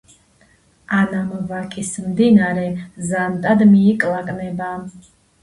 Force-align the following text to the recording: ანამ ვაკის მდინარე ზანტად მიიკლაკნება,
ანამ 0.99 1.27
ვაკის 1.51 1.91
მდინარე 2.05 2.65
ზანტად 3.11 3.63
მიიკლაკნება, 3.75 4.73